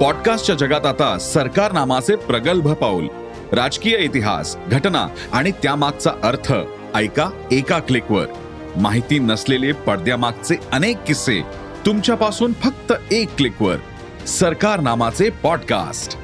[0.00, 3.08] पॉडकास्टच्या जगात आता सरकार नामाचे प्रगल्भ पाऊल.
[3.52, 6.52] राजकीय इतिहास घटना आणि त्यामागचा अर्थ.
[6.94, 8.26] ऐका एका क्लिकवर.
[8.76, 11.40] माहिती नसलेले पडद्यामागचे अनेक किस्से
[11.86, 13.76] तुमच्यापासून फक्त एक क्लिकवर.
[14.26, 16.16] सरकार नामाचे पॉडकास्ट.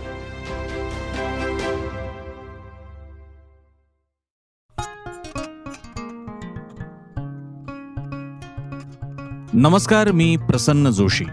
[9.55, 11.25] नमस्कार मी प्रसन्न जोशी.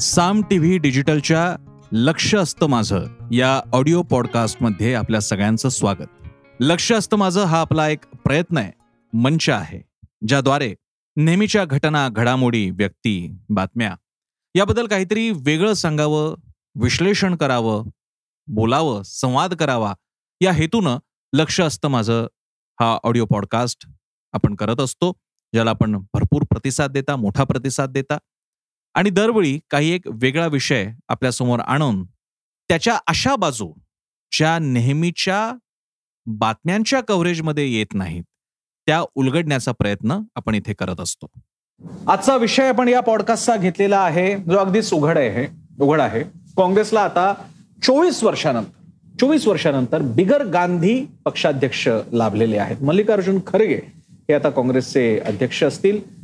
[0.00, 6.06] साम टीव्ही डिजिटलच्या लक्ष असतं माझं या ऑडिओ पॉडकास्टमध्ये आपल्या सगळ्यांचं स्वागत.
[6.60, 8.72] लक्ष असतं माझं हा आपला एक प्रयत्न आहे
[9.12, 9.82] मंच आहे
[10.28, 10.74] ज्याद्वारे
[11.16, 13.96] नेहमीच्या घटना घडामोडी व्यक्ती बातम्या
[14.54, 16.34] याबद्दल काहीतरी वेगळं सांगावं
[16.82, 17.84] विश्लेषण करावं
[18.46, 19.94] बोलावं संवाद करावा
[20.40, 20.98] या हेतूनं
[21.32, 22.26] लक्ष असतं माझं
[22.80, 23.88] हा ऑडिओ पॉडकास्ट
[24.32, 25.12] आपण करत असतो
[25.52, 28.18] ज्याला आपण भरपूर प्रतिसाद देता मोठा प्रतिसाद देता.
[28.98, 32.04] आणि दरवेळी काही एक वेगळा विषय आपल्यासमोर आणून
[32.68, 33.72] त्याच्या अशा बाजू
[34.32, 35.52] ज्या नेहमीच्या
[36.26, 38.22] बातम्यांच्या कव्हरेजमध्ये येत नाहीत
[38.86, 41.26] त्या उलगडण्याचा प्रयत्न आपण इथे करत असतो.
[42.08, 45.46] आजचा विषय आपण या पॉडकास्टचा घेतलेला आहे जो अगदीच उघड आहे
[45.80, 46.22] उघड आहे.
[46.56, 47.32] काँग्रेसला आता
[47.82, 52.82] चोवीस वर्षानंतर चोवीस वर्षानंतर बिगर गांधी पक्षाध्यक्ष लाभलेले आहेत.
[52.82, 53.80] मल्लिकार्जुन खरगे
[54.28, 56.17] हे आता काँग्रेसचे अध्यक्ष असतील.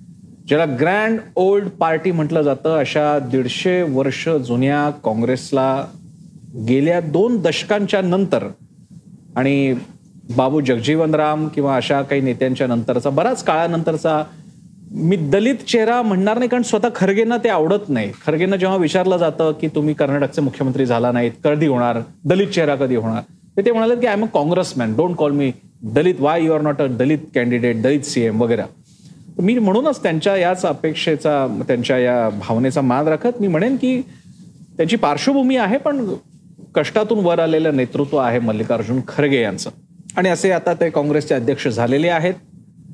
[0.48, 5.84] ज्याला ग्रँड ओल्ड पार्टी म्हटलं जातं अशा दीडशे वर्ष जुन्या काँग्रेसला
[6.68, 8.46] गेल्या दोन दशकांच्या नंतर
[9.36, 9.74] आणि
[10.36, 14.22] बाबू जगजीवनराम किंवा अशा काही नेत्यांच्या नंतरचा बराच काळानंतरचा
[14.90, 18.10] मी दलित चेहरा म्हणणार नाही कारण स्वतः खरगेंना ते आवडत नाही.
[18.26, 21.98] खरगेंना जेव्हा विचारलं जातं की तुम्ही कर्नाटकचे मुख्यमंत्री झाला नाहीत कधी होणार?
[22.24, 23.22] दलित चेहरा कधी होणार?
[23.56, 25.50] ते म्हणाले की I am a Congressman don't call me
[25.82, 26.20] Dalit.
[26.20, 28.62] Why you are not a Dalit candidate Dalit CM वगैरे.
[29.38, 34.00] मी म्हणूनच त्यांच्या याच अपेक्षेचा त्यांच्या या भावनेचा मान राखत मी म्हणेन की
[34.76, 36.06] त्यांची पार्श्वभूमी आहे पण
[36.74, 39.70] कष्टातून वर आलेलं नेतृत्व आहे मल्लिकार्जुन खरगे यांचं.
[40.16, 42.34] आणि असे आता ते काँग्रेसचे अध्यक्ष झालेले आहेत.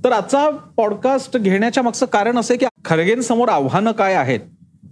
[0.05, 4.41] तर आजचा पॉडकास्ट घेण्याच्या मागचं कारण असं की खरगेंसमोर आव्हानं काय आहेत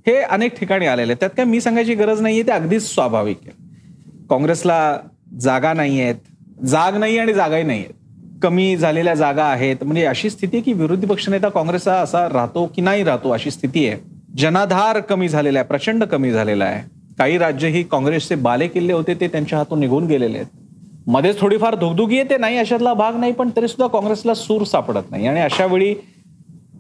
[0.07, 1.21] हे अनेक ठिकाणी आलेले आहेत.
[1.21, 3.57] त्यात काय मी सांगायची गरज नाहीये ते अगदीच स्वाभाविक आहे.
[4.31, 4.99] काँग्रेसला
[5.41, 7.95] जागा नाही आहेत जाग नाही आणि जागाही नाही आहेत
[8.43, 9.77] कमी झालेल्या जागा आहेत.
[9.85, 13.97] म्हणजे अशी स्थिती की विरोधी पक्षनेता काँग्रेसचा असा राहतो की नाही राहतो अशी स्थिती आहे.
[14.37, 16.83] जनाधार कमी झालेला आहे प्रचंड कमी झालेला आहे.
[17.19, 20.47] काही राज्य ही काँग्रेसचे बाले किल्ले होते ते त्यांच्या हातून निघून गेलेले आहेत.
[21.07, 25.27] मध्येच थोडीफार धुगधुगी येते नाही अशातला भाग नाही पण तरी सुद्धा काँग्रेसला सूर सापडत नाही.
[25.27, 25.95] आणि अशा वेळी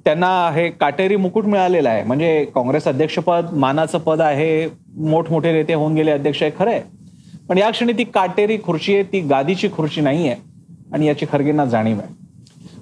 [0.05, 2.03] त्यांना हे काटेरी मुकुट मिळालेला आहे.
[2.03, 4.67] म्हणजे काँग्रेस अध्यक्षपद मानाचं पद आहे
[4.99, 6.81] मोठमोठे नेते होऊन गेले अध्यक्ष आहे खरंय
[7.49, 10.47] पण या क्षणी ती काटेरी खुर्ची आहे ती गादीची खुर्ची नाही आहे
[10.93, 12.15] आणि याची खरगेंना जाणीव आहे.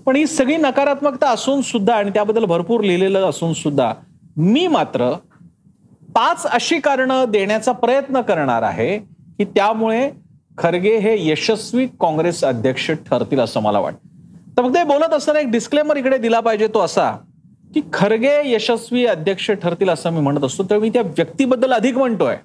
[0.06, 3.92] पण ही सगळी नकारात्मकता असून सुद्धा आणि त्याबद्दल भरपूर लिहिलेलं असून सुद्धा
[4.36, 5.12] मी मात्र
[6.14, 8.98] पाच अशी कारणं देण्याचा प्रयत्न करणार आहे
[9.38, 10.10] की त्यामुळे
[10.58, 14.08] खरगे हे यशस्वी काँग्रेस अध्यक्ष ठरतील असं मला वाटतं.
[14.56, 17.12] तर फक्त बोलत असताना एक डिस्क्लेमर इकडे दिला पाहिजे तो असा
[17.74, 20.64] की खरगे यशस्वी अध्यक्ष ठरतील असं मी म्हणत असतो.
[20.64, 22.36] तर मी त्या व्यक्तीबद्दल अधिक म्हणतोय.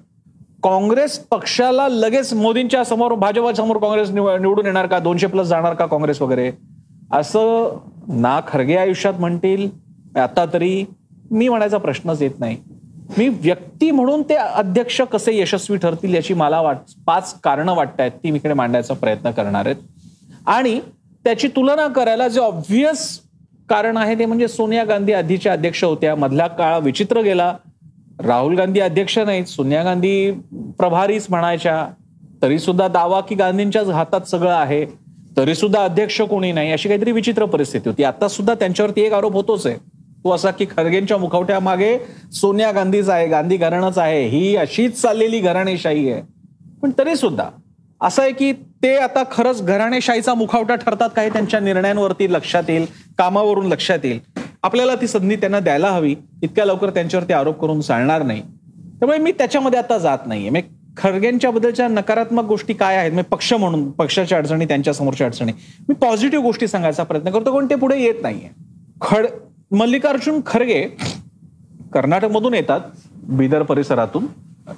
[0.62, 4.98] काँग्रेस पक्षाला लगेच मोदींच्या समोर भाजपा समोर काँग्रेस निवडून येणार का?
[4.98, 6.50] दोनशे प्लस जाणार का काँग्रेस वगैरे?
[7.12, 7.78] असं
[8.20, 9.68] ना खरगे आयुष्यात म्हणतील
[10.18, 10.84] आता तरी
[11.30, 12.56] मी म्हणायचा प्रश्नच येत नाही.
[13.18, 18.12] मी व्यक्ती म्हणून ते अध्यक्ष कसे यशस्वी ठरतील याची मला वाट पाच कारणं वाटत आहेत
[18.22, 19.76] ती मी इकडे मांडायचा प्रयत्न करणार आहेत.
[20.46, 20.78] आणि
[21.24, 23.08] त्याची तुलना करायला जे ऑब्व्हियस
[23.68, 27.54] कारण आहे ते म्हणजे सोनिया गांधी आधीच्या अध्यक्ष होत्या मधला काळ विचित्र गेला
[28.18, 30.30] राहुल गांधी अध्यक्ष नाहीत सोनिया गांधी
[30.78, 31.86] प्रभारीच म्हणायच्या.
[32.42, 34.84] तरी सुद्धा दावा की गांधींच्याच हातात सगळं आहे
[35.36, 38.04] तरी सुद्धा अध्यक्ष कोणी नाही अशी काहीतरी विचित्र परिस्थिती होती.
[38.04, 39.76] आता सुद्धा त्यांच्यावरती एक आरोप होतोच आहे.
[40.24, 41.96] तो असा की खरगेंच्या मुखवट्या मागे
[42.32, 46.22] सोनिया गांधीच आहे गांधी घराणंच आहे ही अशीच चाललेली घराणेशाही आहे.
[46.82, 47.48] पण तरी सुद्धा
[48.00, 48.52] असं आहे की
[48.82, 52.86] ते आता खरंच घराणेशाहीचा मुखवटा ठरतात काही त्यांच्या निर्णयांवरती लक्षात येईल
[53.18, 54.18] कामावरून लक्षात येईल.
[54.62, 56.14] आपल्याला ती संधी त्यांना द्यायला हवी.
[56.42, 58.40] इतक्या लवकर त्यांच्यावरती आरोप करून चालणार नाही.
[58.98, 60.50] त्यामुळे मी त्याच्यामध्ये आता जात नाहीये.
[60.50, 63.12] म्हणजे खरगेंच्या बद्दलच्या नकारात्मक गोष्टी काय आहेत?
[63.12, 65.52] म्हणजे पक्ष म्हणून पक्षाच्या अडचणी त्यांच्या समोरच्या अडचणी.
[65.88, 68.48] मी पॉझिटिव्ह गोष्टी सांगायचा प्रयत्न करतो पण ते पुढे येत नाहीये.
[69.00, 69.26] खड
[69.72, 70.82] मल्लिकार्जुन खरगे
[71.94, 72.80] कर्नाटकमधून येतात
[73.28, 74.26] बिदर परिसरातून.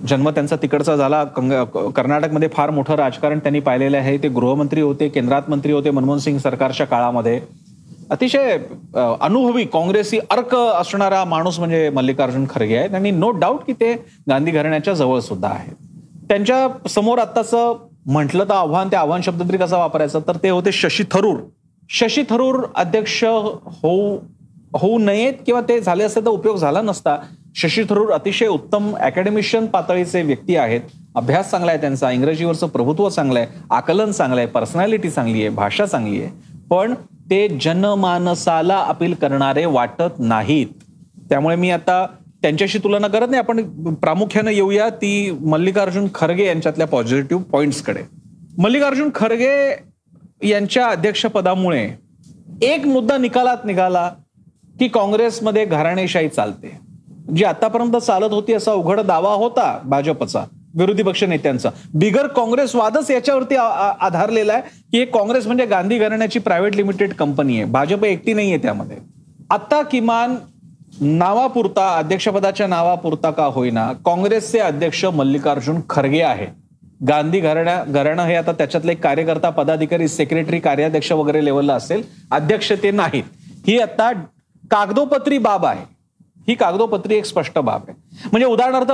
[0.09, 1.23] जन्म त्यांचा तिकडचा झाला.
[1.25, 4.17] कर्नाटकमध्ये फार मोठं राजकारण त्यांनी पाहिलेलं आहे.
[4.19, 7.41] ते गृहमंत्री होते केंद्रात मंत्री होते मनमोहन सिंग सरकारच्या काळामध्ये.
[8.11, 8.57] अतिशय
[9.21, 12.95] अनुभवी काँग्रेसी अर्क असणारा माणूस म्हणजे मल्लिकार्जुन खरगे आहेत.
[12.95, 13.93] आणि नो डाऊट की ते
[14.29, 15.75] गांधी घराण्याच्या जवळ सुद्धा आहेत.
[16.29, 20.19] त्यांच्यासमोर आत्ताचं म्हटलं तर आव्हान ते आव्हान शब्द तरी कसा वापरायचा?
[20.29, 21.37] तर ते होते शशी थरूर.
[21.91, 24.17] शशी थरूर अध्यक्ष होऊ
[24.81, 27.17] होऊ नयेत किंवा ते झाले असते तर उपयोग झाला नसता.
[27.57, 30.81] शशी थरूर अतिशय उत्तम अकॅडमिशियन पातळीचे व्यक्ती आहेत.
[31.17, 35.87] अभ्यास चांगला आहे त्यांचा इंग्रजीवरचं प्रभुत्व चांगलं आहे आकलन चांगलं आहे पर्सनॅलिटी चांगली आहे भाषा
[35.87, 36.31] चांगली आहे.
[36.71, 36.95] पण
[37.31, 40.67] ते जनमानसाला अपील करणारे वाटत नाहीत.
[41.29, 42.05] त्यामुळे मी आता
[42.43, 48.03] त्यांच्याशी तुलना करत नाही आपण प्रामुख्यानं येऊया ती मल्लिकार्जुन खरगे यांच्यातल्या पॉझिटिव्ह पॉईंट्सकडे
[48.59, 49.55] मल्लिकार्जुन खरगे
[50.49, 51.89] यांच्या अध्यक्षपदामुळे
[52.63, 54.09] एक मुद्दा निकालात निघाला
[54.79, 56.79] की काँग्रेसमध्ये घराणेशाही चालते.
[57.37, 60.45] जी आतापर्यंत चालत होती असा उघड दावा होता भाजपचा
[60.79, 61.71] विरोधी पक्ष नेत्यांचा.
[61.95, 64.63] बिगर काँग्रेसवादच याच्यावरती आधारलेला आहे
[64.93, 67.65] की हे काँग्रेस म्हणजे गांधी घराण्याची प्रायव्हेट लिमिटेड कंपनी आहे.
[67.65, 68.97] भाजप एकटी नाहीये त्यामध्ये.
[69.51, 70.37] आता किमान
[71.01, 76.47] नावापुरता अध्यक्षपदाच्या नावापुरता का होईना काँग्रेसचे अध्यक्ष मल्लिकार्जुन खरगे आहे.
[77.09, 82.03] गांधी घराण्या घराणं हे आता त्याच्यातले एक कार्यकर्ता पदाधिकारी सेक्रेटरी कार्याध्यक्ष वगैरे लेवलला असेल.
[82.31, 83.25] अध्यक्ष ते नाहीत.
[83.67, 84.11] ही आता
[84.71, 85.85] कागदोपत्री बाब आहे.
[86.49, 87.97] ही कागदोपत्री एक स्पष्ट बाब आहे.
[88.33, 88.93] म्हणजे उदाहरणार्थ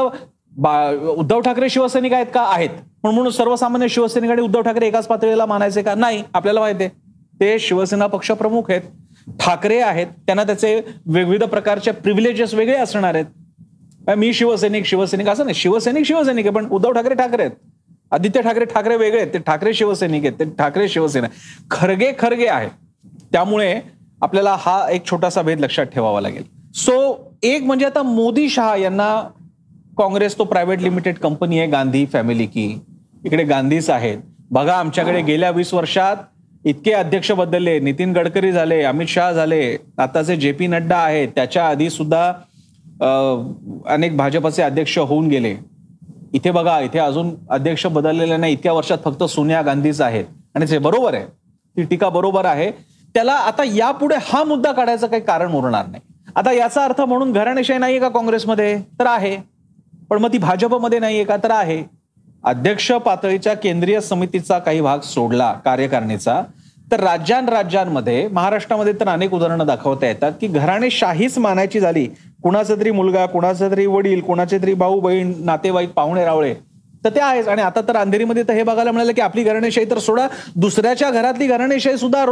[0.57, 2.43] उद्धव ठाकरे शिवसैनिक आहेत का?
[2.43, 2.69] आहेत.
[3.03, 5.95] पण म्हणून सर्वसामान्य शिवसैनिक आणि उद्धव ठाकरे एकाच पातळीला मानायचे का?
[5.95, 6.23] नाही.
[6.35, 6.93] आपल्याला माहिती आहे.
[7.41, 8.81] ते शिवसेना पक्षप्रमुख आहेत.
[9.41, 10.07] ठाकरे आहेत.
[10.27, 13.25] त्यांना त्याचे विविध प्रकारचे प्रिव्हिलेजेस वेगळे असणार आहेत.
[14.17, 15.55] मी शिवसैनिक शिवसैनिक असं नाही.
[15.55, 17.57] शिवसैनिक शिवसैनिक आहे पण उद्धव ठाकरे ठाकरे आहेत.
[18.13, 19.33] आदित्य ठाकरे ठाकरे वेगळे आहेत.
[19.35, 20.39] ते ठाकरे शिवसैनिक आहेत.
[20.41, 21.27] ते ठाकरे शिवसेना
[21.71, 22.69] खरगे खरगे आहे
[23.33, 23.81] त्यामुळे
[24.23, 26.43] आपल्याला हा एक छोटासा भेद लक्षात ठेवावा लागेल.
[26.75, 26.95] सो
[27.43, 29.23] एक म्हणजे आता मोदी शहा यांना
[29.99, 32.67] काँग्रेस तो प्रायव्हेट लिमिटेड कंपनी आहे गांधी फॅमिली की.
[33.25, 34.19] इकडे गांधीच आहेत.
[34.51, 36.17] बघा आमच्याकडे गेल्या वीस वर्षात
[36.65, 37.79] इतके अध्यक्ष बदलले.
[37.81, 42.33] नितीन गडकरी झाले अमित शहा झाले आताचे जे पी नड्डा आहेत त्याच्या आधी सुद्धा
[43.93, 45.55] अनेक भाजपचे अध्यक्ष होऊन गेले.
[46.35, 48.53] इथे बघा इथे अजून अध्यक्ष बदललेले नाही.
[48.53, 50.25] इतक्या वर्षात फक्त सोनिया गांधीच आहेत.
[50.55, 51.25] आणि ते बरोबर आहे.
[51.77, 52.71] ती टीका बरोबर आहे.
[53.15, 56.03] त्याला आता यापुढे हा मुद्दा काढायचं काही कारण उरणार नाही.
[56.37, 58.77] आता याचा अर्थ म्हणून घराणेशाही नाहीये का काँग्रेसमध्ये?
[58.99, 59.37] तर आहे.
[60.11, 61.83] पण मग ती भाजपमध्ये नाहीये का तर आहे.
[62.45, 66.43] अध्यक्ष पातळीच्या केंद्रीय समितीचा काही भाग सोडला कार्यकारिणीचा.
[66.93, 72.07] तर राज्यां राज्यांमध्ये महाराष्ट्रामध्ये तर अनेक उदाहरणं दाखवता येतात की घराणेशाहीच मानायची झाली.
[72.43, 76.55] कुणाचा तरी मुलगा कुणाचा तरी वडील कुणाचे तरी भाऊ बहीण नातेवाईक पाहुणे रावळे.
[77.05, 77.49] तर ते आहेच.
[77.49, 80.27] आणि आता तर अंधेरीमध्ये तर हे बघायला मिळालं की आपली घराणेशाही तर सोडा.
[80.57, 82.25] दुसऱ्याच्या घरातली घराणेशाही सुद्धा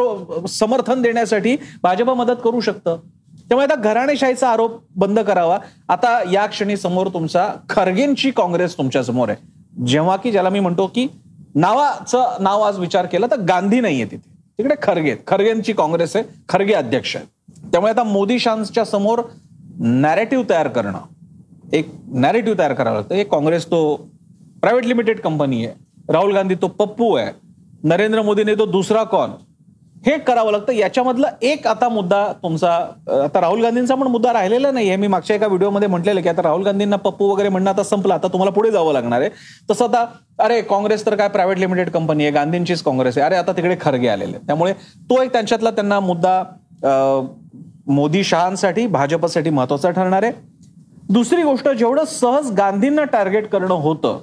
[0.48, 2.98] समर्थन देण्यासाठी भाजप मदत करू शकतं.
[3.48, 5.58] त्यामुळे आता घराणेशाहीचा आरोप बंद करावा.
[5.88, 9.84] आता या क्षणी समोर तुमचा खरगेंची काँग्रेस तुमच्यासमोर आहे.
[9.86, 11.06] जेव्हा की ज्याला मी म्हणतो की
[11.54, 14.28] नावाचं नाव आज विचार केला तर गांधी नाहीये तिथे.
[14.58, 16.24] तिकडे खरगे खरगेंची काँग्रेस आहे.
[16.48, 17.26] खरगे अध्यक्ष आहेत.
[17.72, 19.22] त्यामुळे आता मोदी शांतच्या समोर
[19.80, 20.98] नॅरेटिव्ह तयार करणं
[21.72, 23.14] एक नॅरेटिव्ह तयार करावं लागतं.
[23.14, 23.96] एक काँग्रेस तो
[24.60, 25.74] प्रायव्हेट लिमिटेड कंपनी आहे.
[26.12, 27.32] राहुल गांधी तो पप्पू आहे.
[27.84, 29.30] नरेंद्र मोदीने तो दुसरा कॉन
[30.06, 30.72] हे करावं लागतं.
[30.72, 32.72] याच्यामधला एक आता मुद्दा तुमचा
[33.22, 36.42] आता राहुल गांधींचा पण मुद्दा राहिलेला नाही हे मी मागच्या एका व्हिडिओमध्ये म्हटलेलं की आता
[36.42, 38.14] राहुल गांधींना पप्पू वगैरे म्हणणं आता संपलं.
[38.14, 39.30] आता तुम्हाला पुढे जावं लागणार आहे.
[39.70, 40.04] तसं आता
[40.44, 42.32] अरे काँग्रेस तर काय प्रायव्हेट लिमिटेड कंपनी आहे.
[42.32, 43.26] गांधींचीच काँग्रेस आहे.
[43.26, 44.46] अरे आता तिकडे खरगे आलेले आहेत.
[44.46, 44.72] त्यामुळे
[45.10, 46.42] तो एक त्यांच्यातला त्यांना मुद्दा
[47.86, 50.32] मोदी शहांसाठी भाजपसाठी महत्त्वाचा ठरणार आहे.
[51.10, 54.18] दुसरी गोष्ट जेवढं सहज गांधींना टार्गेट करणं होतं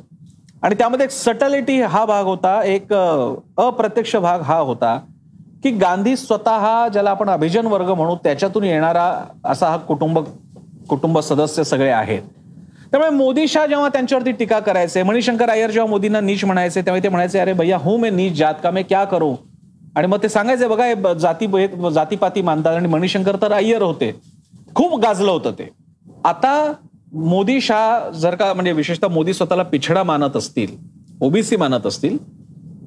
[0.63, 4.99] आणि त्यामध्ये एक सटलिटी हा भाग होता एक अप्रत्यक्ष भाग हा होता
[5.65, 9.05] की गांधी स्वतः ज्याला आपण अभिजन वर्ग म्हणू त्याच्यातून येणारा
[9.45, 10.19] असा हा कुटुंब
[10.89, 12.21] कुटुंब सदस्य सगळे आहेत.
[12.91, 17.09] त्यामुळे मोदी शाह जेव्हा त्यांच्यावरती टीका करायचे मणिशंकर अय्यर जेव्हा मोदींना नीच म्हणायचे तेव्हा ते
[17.09, 19.33] म्हणायचे अरे भैया हूं मे नीच जात का मे क्या करू?
[19.95, 21.47] आणि मग ते सांगायचे बघा हे जाती
[21.93, 24.11] जातीपाती मानतात आणि मणिशंकर तर अय्यर होते.
[24.75, 25.69] खूप गाजलं होतं ते.
[26.25, 26.71] आता
[27.13, 30.75] मोदी शाह जर का म्हणजे विशेषतः मोदी स्वतःला पिछडा मानत असतील
[31.21, 32.17] ओबीसी मानत असतील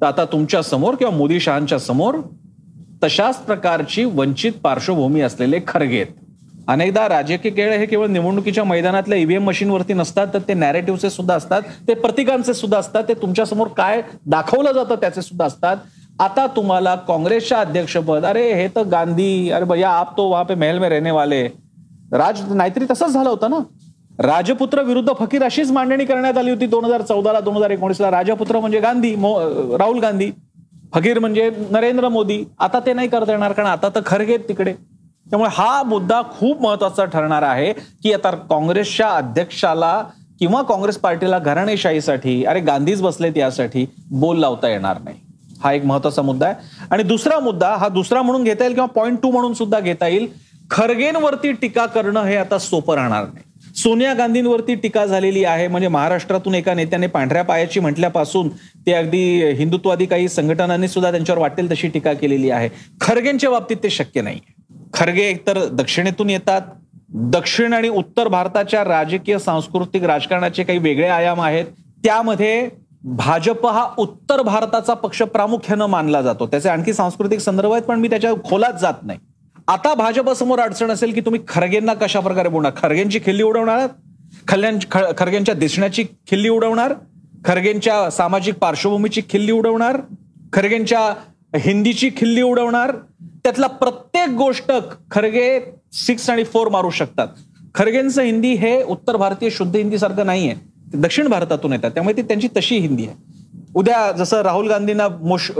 [0.01, 2.15] तर आता तुमच्यासमोर किंवा मोदी शहांच्या समोर
[3.03, 6.05] तशाच प्रकारची वंचित पार्श्वभूमी असलेले खरगे
[6.67, 11.61] अनेकदा राजकीय खेळ हे केवळ निवडणुकीच्या मैदानातल्या ईव्हीएम मशीनवरती नसतात तर ते नॅरेटिव्हचे सुद्धा असतात
[11.87, 15.77] ते प्रतिकांचे सुद्धा असतात ते तुमच्यासमोर काय दाखवलं जातं त्याचे सुद्धा असतात.
[16.19, 20.79] आता तुम्हाला काँग्रेसच्या अध्यक्षपद अरे हे तर गांधी अरे भैया आप तो वहां पे महल
[20.79, 21.43] में रहने वाले.
[22.11, 23.57] राज नाहीतरी तसंच झालं होतं ना?
[24.19, 28.11] राजपुत्र विरुद्ध फकीर अशीच मांडणी करण्यात आली होती दोन हजार चौदाला दोन हजार एकोणीसला.
[28.11, 30.31] राजपुत्र म्हणजे गांधी मो- राहुल गांधी.
[30.93, 32.43] फकीर म्हणजे नरेंद्र मोदी.
[32.59, 34.73] आता ते नाही करता येणार कारण आता तर खरगे आहेत तिकडे.
[35.27, 37.71] त्यामुळे हा मुद्दा खूप महत्त्वाचा ठरणार आहे
[38.03, 40.01] की आता काँग्रेसच्या अध्यक्षाला
[40.39, 45.17] किंवा काँग्रेस पार्टीला घराणेशाहीसाठी अरे गांधीच बसलेत यासाठी बोल लावता येणार नाही.
[45.63, 46.85] हा एक महत्त्वाचा मुद्दा आहे.
[46.91, 50.27] आणि दुसरा मुद्दा हा दुसरा म्हणून घेता येईल किंवा पॉईंट टू म्हणून सुद्धा घेता येईल
[50.71, 53.43] खरगेंवरती टीका करणं हे आता सोपं राहणार नाही.
[53.83, 55.67] सोनिया गांधींवरती टीका झालेली आहे.
[55.67, 58.49] म्हणजे महाराष्ट्रातून एका नेत्याने पांढऱ्या पायाची म्हटल्यापासून
[58.85, 62.69] ते अगदी हिंदुत्वादी काही संघटनांनी सुद्धा त्यांच्यावर वाटेल तशी टीका केलेली आहे.
[63.01, 64.39] खरगेंच्या बाबतीत ते शक्य नाही.
[64.93, 66.61] खरगे एकतर दक्षिणेतून येतात.
[67.13, 71.65] दक्षिण आणि उत्तर भारताच्या राजकीय सांस्कृतिक राजकारणाचे काही वेगळे आयाम आहेत.
[72.03, 72.69] त्यामध्ये
[73.03, 76.47] भाजप हा उत्तर भारताचा पक्ष प्रामुख्यानं मानला जातो.
[76.47, 79.19] त्याचे आणखी सांस्कृतिक संदर्भ आहेत पण मी त्याच्या खोलात जात नाही.
[79.69, 82.71] आता भाजपसमोर अडचण असेल की तुम्ही खरगेंना कशा प्रकारे बोलणार?
[82.77, 83.87] खरगेंची खिल्ली उडवणार?
[84.47, 84.77] खल्यां
[85.17, 86.93] खरगेंच्या दिसण्याची खिल्ली उडवणार?
[87.45, 89.99] खरगेंच्या सामाजिक पार्श्वभूमीची खिल्ली उडवणार?
[90.53, 90.99] खरगेंच्या
[91.59, 92.91] हिंदीची खिल्ली उडवणार?
[93.43, 94.71] त्यातला प्रत्येक गोष्ट
[95.11, 95.59] खरगे
[95.93, 97.27] सिक्स आणि फोर मारू शकतात.
[97.75, 100.55] खरगेंचं हिंदी हे उत्तर भारतीय शुद्ध हिंदीसारखं नाही नाहीये.
[100.93, 101.91] ते दक्षिण भारतातून येतात.
[101.91, 103.15] त्यामुळे ती त्यांची तशी हिंदी आहे.
[103.75, 105.51] उद्या जसं राहुल गांधींना मोश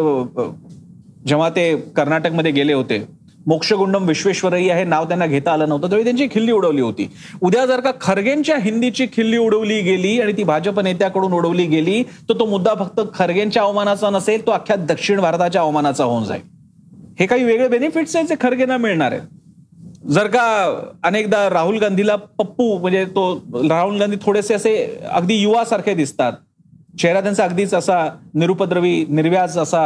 [1.28, 3.19] जेव्हा ते कर्नाटकमध्ये गेले होते
[3.50, 5.90] मोक्षगुंडम विश्वेश्वरय्या हे नाव त्यांना घेता आलं नव्हतं.
[5.90, 7.10] त्यावेळी त्यांची खिल्ली उडवली होती.
[7.42, 12.34] उद्या जर का खरगेंच्या हिंदीची खिल्ली उडवली गेली आणि ती भाजप नेत्याकडून उडवली गेली तर
[12.40, 16.42] तो मुद्दा फक्त खरगेंच्या अवमानाचा नसेल तो अख्ख्या दक्षिण भारताच्या अवमानाचा होऊन जाईल.
[17.20, 20.08] हे काही वेगळे बेनिफिट्स आहेत जे खरगेंना मिळणार आहेत.
[20.08, 20.44] जर का
[21.04, 23.34] अनेकदा राहुल गांधीला पप्पू म्हणजे तो
[23.70, 24.76] राहुल गांधी थोडेसे असे
[25.12, 26.34] अगदी युवासारखे दिसतात.
[27.00, 27.98] चेहरा त्यांचा अगदीच असा
[28.34, 29.84] निरुपद्रवी निर्व्याज असा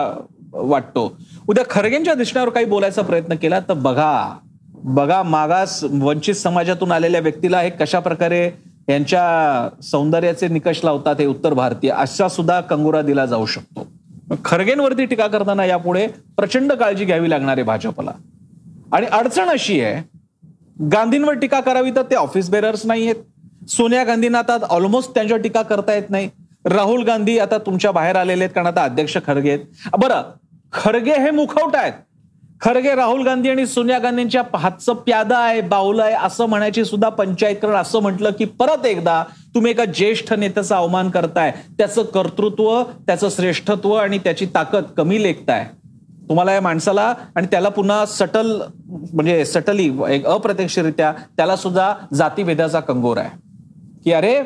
[0.53, 1.12] वाटतो.
[1.50, 4.38] उद्या खरगेंच्या दिसण्यावर काही बोलायचा प्रयत्न केला तर बघा
[4.86, 8.45] बघा मागास वंचित समाजातून आलेल्या व्यक्तीला हे कशा प्रकारे
[8.89, 11.91] यांच्या सौंदर्याचे निकष लावतात हे उत्तर भारतीय.
[11.91, 13.88] अशा सुद्धा कंगुरा दिला जाऊ शकतो.
[14.45, 16.05] खरगेंवरती टीका करताना यापुढे
[16.38, 18.12] प्रचंड काळजी घ्यावी लागणार आहे भाजपला.
[18.91, 20.01] आणि अडचण अशी आहे
[20.91, 23.69] गांधींवर टीका करावी तर ते ऑफिस बेरर्स नाही आहेत.
[23.69, 26.29] सोनिया गांधींना आता ऑलमोस्ट त्यांच्यावर टीका करता येत नाही.
[26.65, 29.65] राहुल गांधी आता तुमच्या बाहेर आलेले आहेत कारण आता अध्यक्ष खरगे आहेत.
[29.98, 30.22] बरं
[30.74, 31.94] खरगे हे मुखवट आहेत.
[32.62, 37.75] खरगे राहुल गांधी आणि सोनिया गांधींच्या हातचं प्यादा आहे बाहुल आहे असं म्हणायची सुद्धा पंचायतकरण
[37.75, 39.24] असं म्हटलं की परत एकदा
[39.56, 41.51] तुम्ही एका ज्येष्ठ नेत्याचा अवमान करताय.
[41.77, 45.68] त्याचं कर्तृत्व त्याचं श्रेष्ठत्व आणि त्याची ताकद कमी लेखताय.
[46.30, 48.62] तुम्हाला या माणसाला आणि त्याला पुन्हा सटल
[49.13, 53.30] म्हणजे सटली एक अप्रत्यक्षरित्या त्याला सुद्धा जातीभेदाचा कंगोर आहे.
[54.03, 54.42] की अरे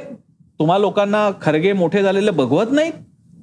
[0.59, 2.93] तुम्हा लोकांना खरगे मोठे झालेले बघवत नाहीत?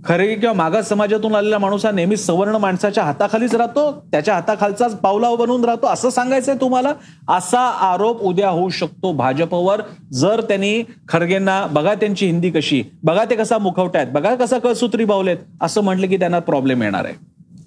[0.05, 5.37] खरे किंवा मागास समाजातून आलेला माणूस हा नेहमी सवर्ण माणसाच्या हाताखालीच राहतो त्याच्या हाताखालचाच पावलाव
[5.37, 5.87] बनून राहतो.
[5.87, 6.93] असं सांगायचंय तुम्हाला?
[7.29, 7.61] असा
[7.93, 9.81] आरोप उद्या होऊ शकतो भाजपवर.
[10.13, 15.05] जर त्यांनी खरगेंना बघा त्यांची हिंदी कशी बघा ते कसा मुखवटा आहेत बघा कसा कळसूत्री
[15.05, 17.15] बावलेत असं म्हटलं की त्यांना प्रॉब्लेम येणार आहे.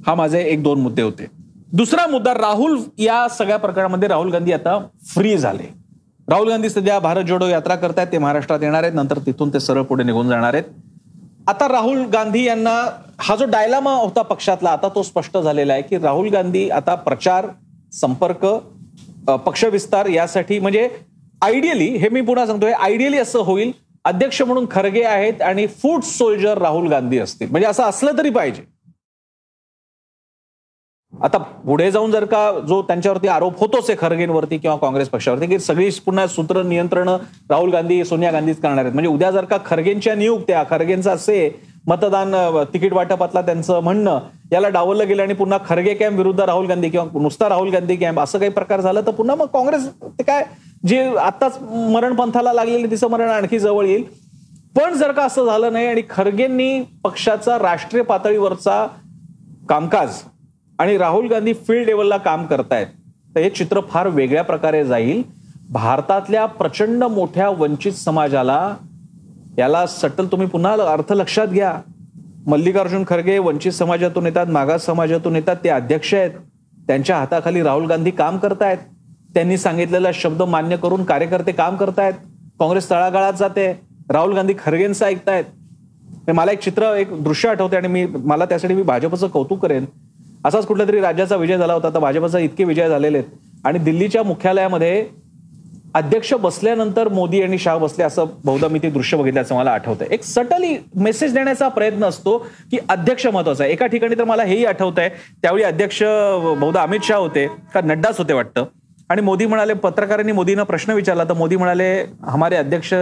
[0.08, 1.28] हा माझे एक दोन मुद्दे होते.
[1.74, 4.80] दुसरा मुद्दा राहुल या सगळ्या प्रकरणामध्ये राहुल गांधी आता
[5.14, 5.74] फ्री झाले.
[6.28, 9.82] राहुल गांधी सध्या भारत जोडो यात्रा करतायत ते महाराष्ट्रात येणार आहेत नंतर तिथून ते सरळ
[9.82, 10.64] पुढे निघून जाणार आहेत.
[11.48, 12.72] आता राहुल गांधी यांना
[13.20, 17.46] हा जो डायलामा होता पक्षातला आता तो स्पष्ट झालेला आहे की राहुल गांधी आता प्रचार
[17.94, 18.46] संपर्क
[19.46, 20.90] पक्षविस्तार यासाठी म्हणजे
[21.42, 23.72] आयडियली हे मी पुन्हा सांगतोय आयडियली असं होईल.
[24.06, 27.50] अध्यक्ष म्हणून खरगे आहेत आणि फूड सोल्जर राहुल गांधी असतील.
[27.52, 28.64] म्हणजे असं असलं तरी पाहिजे.
[31.14, 35.60] आता पुढे जाऊन जर का जो त्यांच्यावरती आरोप होतोच आहे खरगेंवरती किंवा काँग्रेस पक्षावरती की
[35.60, 38.94] सगळी पुन्हा सूत्र नियंत्रण राहुल गांधी सोनिया गांधीच करणार आहेत.
[38.94, 41.50] म्हणजे उद्या जर का खरगेंच्या नियुक्त्या खरगेंचा असे
[41.88, 42.36] मतदान
[42.74, 44.20] तिकीट वाटपातला त्यांचं म्हणणं
[44.52, 48.20] याला डावललं गेलं आणि पुन्हा खरगे कॅम्प विरुद्ध राहुल गांधी किंवा नुसता राहुल गांधी कॅम्प
[48.20, 49.88] असं काही प्रकार झालं तर पुन्हा मग काँग्रेस
[50.20, 50.44] ते काय
[50.88, 51.58] जे आताच
[51.94, 54.04] मरणपंथाला लागलेलं तिचं मरण आणखी जवळ येईल.
[54.76, 58.86] पण जर का असं झालं नाही आणि खरगेंनी पक्षाचा राष्ट्रीय पातळीवरचा
[59.70, 60.22] कामकाज
[60.80, 62.88] आणि राहुल गांधी फील्ड लेवलला काम करतायत.
[63.36, 65.22] तर हे चित्र फार वेगळ्या प्रकारे जाईल.
[65.70, 68.76] भारतातल्या प्रचंड मोठ्या वंचित समाजाला
[69.58, 71.74] याला सटल तुम्ही पुन्हा अर्थ लक्षात घ्या.
[72.48, 76.32] मल्लिकार्जुन खरगे वंचित समाजातून येतात मागास समाजातून येतात ते अध्यक्ष आहेत.
[76.88, 78.78] त्यांच्या हाताखाली राहुल गांधी काम करतायत.
[79.34, 82.14] त्यांनी सांगितलेला शब्द मान्य करून कार्यकर्ते काम करतायत.
[82.60, 83.72] काँग्रेस तळागाळात जाते.
[84.10, 86.30] राहुल गांधी खरगेंचं ऐकतायत.
[86.30, 89.86] मला एक चित्र एक दृश्य आठवते आणि मी मला त्यासाठी मी भाजपचं कौतुक करेन.
[90.46, 93.30] असाच कुठल्या तरी राज्याचा विजय झाला होता तर भाजपचा इतके विजय झालेले आहेत.
[93.66, 95.06] आणि दिल्लीच्या मुख्यालयामध्ये
[95.96, 100.08] अध्यक्ष बसल्यानंतर मोदी आणि शाह बसले असं बहुधा मी ते दृश्य बघितल्याचं मला आठवतंय.
[100.12, 102.38] एक सटली मेसेज देण्याचा प्रयत्न असतो
[102.72, 103.74] की अध्यक्ष महत्त्वाचा आहे.
[103.74, 105.10] एका ठिकाणी तर मला हेही आठवत आहे
[105.42, 108.66] त्यावेळी अध्यक्ष बहुधा अमित शाह होते का नड्डाच होते वाटतं.
[109.10, 112.94] आणि मोदी म्हणाले पत्रकारांनी मोदींना प्रश्न विचारला तर मोदी म्हणाले हमारे अध्यक्ष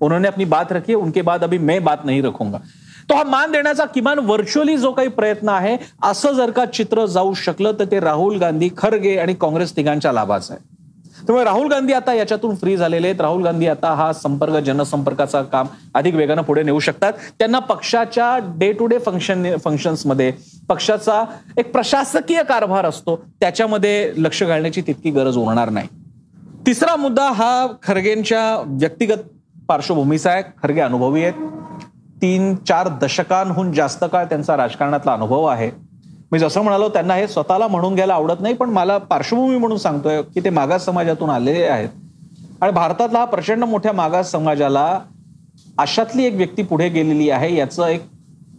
[0.00, 2.58] उन्होंने अपनी बात रखी उनके बाद अभी मैं बात नहीं रखूंगा.
[3.10, 7.34] तो हा मान देण्याचा किमान व्हर्च्युअली जो काही प्रयत्न आहे असं जर का चित्र जाऊ
[7.34, 10.62] शकलं तर ते राहुल गांधी खरगे आणि काँग्रेस तिघांच्या लाभाचं आहे.
[11.26, 13.20] त्यामुळे राहुल गांधी आता याच्यातून फ्री झालेले आहेत.
[13.20, 17.12] राहुल गांधी आता हा संपर्क जनसंपर्काचा काम अधिक वेगानं पुढे नेऊ शकतात.
[17.38, 20.32] त्यांना पक्षाच्या डे टू डे फंक्शन फंक्शन्समध्ये
[20.68, 21.24] पक्षाचा
[21.58, 23.16] एक प्रशासकीय कारभार असतो.
[23.40, 25.88] त्याच्यामध्ये लक्ष घालण्याची तितकी गरज उरणार नाही.
[26.66, 29.28] तिसरा मुद्दा हा खरगेंच्या व्यक्तिगत
[29.68, 30.42] पार्श्वभूमीचा आहे.
[30.62, 31.49] खरगे अनुभवी आहेत.
[32.22, 35.70] तीन चार दशकांहून जास्त काळ त्यांचा राजकारणातला अनुभव आहे.
[36.32, 40.20] मी जसं म्हणालो त्यांना हे स्वतःला म्हणून घ्यायला आवडत नाही पण मला पार्श्वभूमी म्हणून सांगतोय
[40.24, 41.88] की ते मागास समाजातून आलेले आहेत.
[42.62, 45.00] आणि भारतातला हा प्रचंड मोठ्या मागास समाजाला
[45.78, 48.02] अशातली एक व्यक्ती पुढे गेलेली आहे याचं एक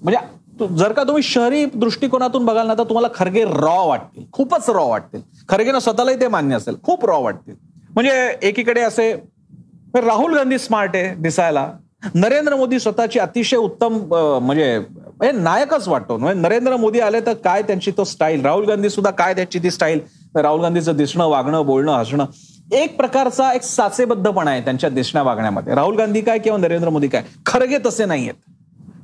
[0.04, 4.24] म्हणजे जर का तुम्ही शहरी दृष्टिकोनातून बघाल ना तर तुम्हाला खरगे रॉ वाटतील.
[4.32, 5.22] खूपच रॉ वाटतील.
[5.50, 6.76] खरगेनं स्वतःलाही ते मान्य असेल.
[6.84, 7.56] खूप रॉ वाटतील.
[7.94, 9.12] म्हणजे एकीकडे असे
[9.96, 11.68] राहुल गांधी स्मार्ट आहे दिसायला.
[12.16, 13.98] नरेंद्र मोदी स्वतःची अतिशय उत्तम
[14.44, 16.18] म्हणजे नायकच वाटतो.
[16.18, 18.46] म्हणजे नरेंद्र मोदी आले तर काय त्यांची तो स्टाईल?
[18.46, 20.00] राहुल गांधी सुद्धा काय त्याची ती स्टाईल?
[20.36, 22.26] राहुल गांधीचं दिसणं वागणं बोलणं हसणं.
[22.72, 25.76] एक प्रकारचा एक साचेबद्धपणा आहे त्यांच्या दिसण्या वागण्यामध्ये.
[25.76, 27.24] राहुल गांधी काय किंवा नरेंद्र मोदी काय?
[27.46, 28.34] खरगे तसे नाहीयेत.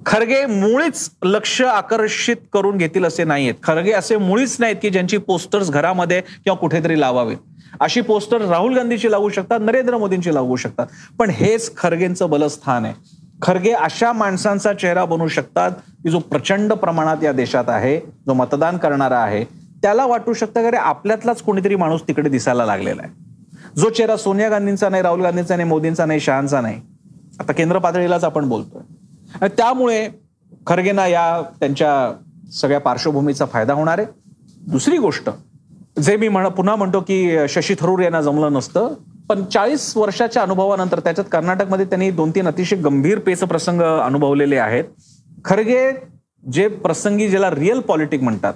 [0.06, 3.56] खरगे मुळीच लक्ष आकर्षित करून घेतील असे नाहीयेत.
[3.64, 7.38] खरगे असे मुळीच नाहीत की ज्यांची पोस्टर्स घरामध्ये किंवा कुठेतरी लावावेत.
[7.80, 10.88] अशी पोस्टर राहुल गांधीची लावू शकतात नरेंद्र मोदींची लावू शकतात.
[11.20, 12.94] पण हेच खरगेंचं बलस्थान आहे.
[13.42, 15.72] खरगे अशा माणसांचा चेहरा बनू शकतात
[16.04, 19.44] की जो प्रचंड प्रमाणात या देशात आहे जो मतदान करणारा आहे.
[19.82, 23.12] त्याला वाटू शकतं की अरे आपल्यातलाच कोणीतरी माणूस तिकडे दिसायला लागलेला आहे.
[23.78, 26.82] जो चेहरा सोनिया गांधींचा नाही राहुल गांधींचा नाही मोदींचा नाही शहांचा नाही.
[27.40, 29.48] आता केंद्र पातळीलाच आपण बोलतोय.
[29.48, 30.08] त्यामुळे
[30.68, 31.92] खरगेंना या त्यांच्या
[32.52, 34.08] सगळ्या पार्श्वभूमीचा फायदा होणार आहे.
[34.68, 35.30] दुसरी गोष्ट
[35.98, 38.94] जे मी म्हण पुन्हा म्हणतो की शशी थरूर यांना जमलं नसतं
[39.30, 44.84] पण चाळीस वर्षाच्या अनुभवानंतर त्याच्यात कर्नाटकमध्ये त्यांनी दोन तीन अतिशय गंभीर पेच प्रसंग अनुभवलेले आहेत.
[45.46, 45.92] खरगे
[46.44, 48.54] जे प्रसंगी ज्याला रिअल पॉलिटिक म्हणतात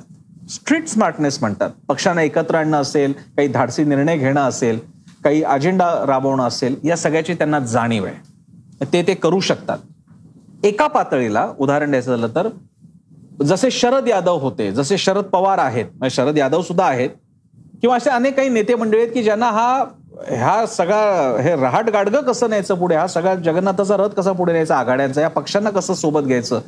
[0.51, 4.79] स्ट्रीट स्मार्टनेस म्हणतात पक्षांना एकत्र आणणं असेल काही धाडसी निर्णय घेणं असेल
[5.23, 8.85] काही अजेंडा राबवणं असेल या सगळ्याची त्यांना जाणीव आहे.
[8.93, 9.77] ते ते करू शकतात.
[10.63, 12.47] एका पातळीला उदाहरण द्यायचं झालं तर
[13.45, 17.09] जसे शरद यादव होते जसे शरद पवार आहेत म्हणजे शरद यादव सुद्धा आहेत
[17.81, 19.83] किंवा असे अनेक काही नेते मंडळी आहेत की ज्यांना हा
[20.27, 22.95] ह्या सगळा हे रहाट गाडगं कसं न्यायचं पुढे?
[22.95, 24.75] हा सगळा जगन्नाथाचा रथ कसा पुढे न्यायचा?
[24.77, 26.59] आघाड्यांचा या पक्षांना कसं सोबत घ्यायचं?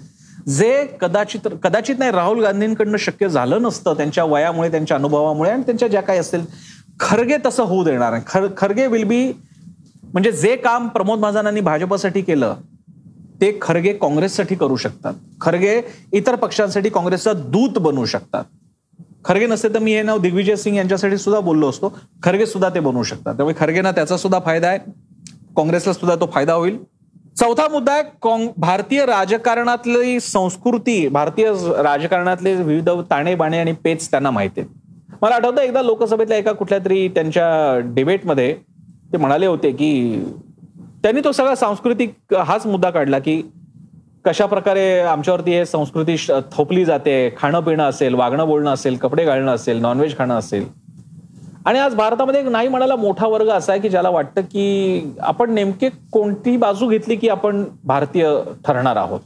[0.48, 5.88] जे कदाचित कदाचित नाही राहुल गांधींकडनं शक्य झालं नसतं त्यांच्या वयामुळे त्यांच्या अनुभवामुळे आणि त्यांच्या
[5.88, 6.46] ज्या काही असतील
[7.00, 8.24] खरगे तसं होऊ देणार नाही.
[8.28, 9.32] खर खरगे विल बी
[10.04, 12.56] म्हणजे जे काम प्रमोद महाजनांनी भाजपसाठी केलं
[13.42, 15.14] ते खरगे काँग्रेससाठी करू शकतात.
[15.42, 15.80] खरगे
[16.14, 18.44] इतर पक्षांसाठी काँग्रेसचा दूत बनू शकतात.
[19.26, 21.94] खरगे नसते तर मी हे नाव दिग्विजय सिंग यांच्यासाठी सुद्धा बोललो असतो.
[22.24, 23.36] खरगे सुद्धा ते बनवू शकतात.
[23.36, 24.80] त्यामुळे खरगेंना त्याचा सुद्धा फायदा आहे.
[25.58, 26.78] काँग्रेसला सुद्धा तो फायदा होईल.
[27.40, 31.52] चौथा मुद्दा आहे काँग भारतीय राजकारणातली संस्कृती भारतीय
[31.84, 34.72] राजकारणातले विविध ताणेबाणे आणि पेच त्यांना माहिती आहेत.
[35.22, 38.54] मला आठवतं एकदा लोकसभेतल्या एका कुठल्या तरी त्यांच्या डिबेटमध्ये
[39.14, 40.24] ते म्हणाले होते की
[41.04, 43.42] त्यांनी तो सगळा सांस्कृतिक हाच मुद्दा काढला की
[44.26, 47.36] कशा प्रकारे आमच्यावरती हे संस्कृती श- थोपली जाते?
[47.38, 50.66] खाणं पिणं असेल वागणं बोलणं असेल कपडे घालणं असेल नॉनव्हेज खाणं असेल.
[51.66, 55.52] आणि आज भारतामध्ये एक नाही म्हणायला मोठा वर्ग असा आहे की ज्याला वाटतं की आपण
[55.52, 58.30] नेमके कोणती बाजू घेतली की आपण भारतीय
[58.68, 59.20] ठरणार आहोत?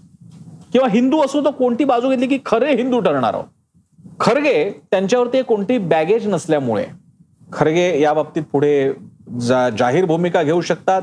[0.72, 3.46] किंवा हिंदू असू तर कोणती बाजू घेतली की खरे हिंदू ठरणार आहोत?
[4.20, 6.86] खरगे त्यांच्यावरती कोणती बॅगेज नसल्यामुळे
[7.54, 8.94] खरगे या बाबतीत पुढे
[9.42, 11.02] जा, जाहीर भूमिका घेऊ शकतात.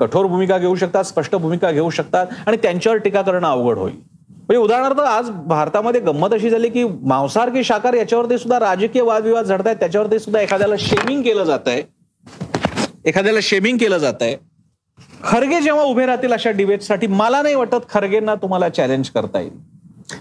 [0.00, 3.94] कठोर भूमिका घेऊ शकतात स्पष्ट भूमिका घेऊ शकतात आणि त्यांच्यावर टीका करणं अवघड होईल.
[4.40, 9.44] म्हणजे उदाहरणार्थ आज भारतामध्ये गंमत अशी झाली की मांसाहार की शाकार याच्यावरती सुद्धा राजकीय वादविवाद
[9.44, 11.82] झडत आहेत त्याच्यावरती सुद्धा एखाद्याला शेमिंग केलं जात आहे
[13.04, 14.36] एखाद्याला शेमिंग केलं जात आहे
[15.24, 19.52] खरगे जेव्हा उभे राहतील अशा डिबेटसाठी मला नाही वाटत खरगेंना तुम्हाला चॅलेंज करता येईल.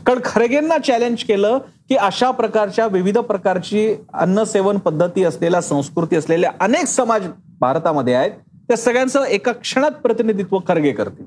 [0.05, 1.57] कारण खरगेंना चॅलेंज केलं
[1.89, 7.27] की अशा प्रकारच्या विविध प्रकारची अन्न सेवन पद्धती असलेल्या संस्कृती असलेल्या अनेक समाज
[7.59, 8.31] भारतामध्ये आहेत
[8.69, 11.25] त्या सगळ्यांचं एका क्षणात प्रतिनिधित्व खरगे करतील.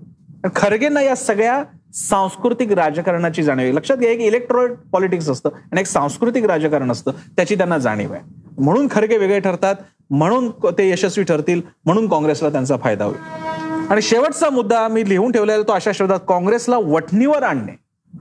[0.57, 1.63] खरगेंना या सगळ्या
[1.95, 3.75] सांस्कृतिक राजकारणाची जाणीव आहे.
[3.75, 8.23] लक्षात घ्या एक इलेक्ट्रॉनिक पॉलिटिक्स असतं आणि एक सांस्कृतिक राजकारण असतं त्याची त्यांना जाणीव आहे.
[8.59, 9.75] म्हणून खरगे वेगळे ठरतात
[10.11, 13.91] म्हणून ते यशस्वी ठरतील म्हणून काँग्रेसला त्यांचा फायदा होईल.
[13.91, 17.73] आणि शेवटचा मुद्दा मी लिहून ठेवलेला तो अशा शब्दात काँग्रेसला वठणीवर आणणे.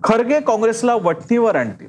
[0.04, 1.88] खरगे काँग्रेसला वठणीवर आणतील.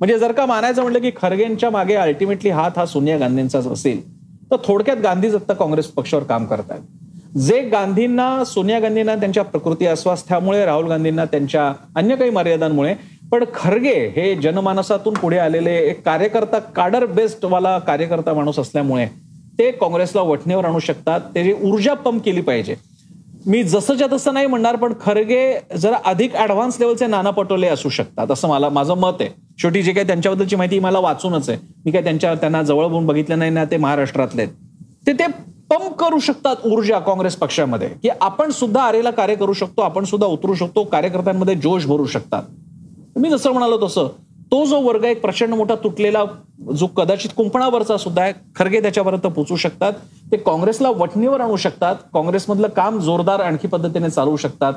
[0.00, 4.13] म्हणजे जर का मानायचं म्हटलं की खरगेंच्या मागे अल्टिमेटली हात हा सोनिया गांधींचाच असेल
[4.50, 6.80] तर थोडक्यात गांधीच आता काँग्रेस पक्षावर काम करतायत.
[7.38, 12.94] जे गांधींना सोनिया गांधींना त्यांच्या प्रकृती अस्वास्थ्यामुळे राहुल गांधींना त्यांच्या अन्य काही मर्यादांमुळे
[13.32, 19.06] पण खरगे हे जनमानसातून पुढे आलेले एक कार्यकर्ता काडर बेस्ट वाला कार्यकर्ता माणूस असल्यामुळे
[19.58, 21.20] ते काँग्रेसला वठणेवर आणू शकतात.
[21.34, 22.74] त्याची ऊर्जा पंप केली पाहिजे.
[23.46, 28.30] मी जसंच्या तसं नाही म्हणणार पण खरगे जरा अधिक ऍडव्हान्स लेवलचे नाना पटोले असू शकतात
[28.30, 29.28] असं मला माझं मत आहे.
[29.58, 31.58] शेवटी जे काही त्यांच्याबद्दलची माहिती मला वाचूनच आहे.
[31.84, 34.54] मी काय त्यांच्या त्यांना जवळ होऊन बघितलं नाही ना ते महाराष्ट्रातले आहेत.
[35.06, 35.26] ते ते
[35.70, 37.88] पंप करू शकतात ऊर्जा काँग्रेस पक्षामध्ये.
[38.02, 42.42] की आपण सुद्धा आरेला कार्य करू शकतो आपण सुद्धा उतरू शकतो कार्यकर्त्यांमध्ये जोश भरू शकतात.
[43.16, 44.08] मी जसं म्हणालो तसं
[44.50, 46.24] तो जो वर्ग एक प्रचंड मोठा तुटलेला
[46.76, 49.92] जो कदाचित कुंपणावरचा सुद्धा आहे खरगे त्याच्यापर्यंत पोचू शकतात.
[50.32, 51.94] ते काँग्रेसला वटणीवर आणू शकतात.
[52.14, 54.72] काँग्रेसमधलं काम जोरदार आणखी पद्धतीने चालवू शकतात.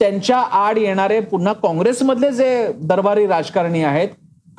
[0.00, 4.08] त्यांच्या आड येणारे पुन्हा काँग्रेसमधले जे दरबारी राजकारणी आहेत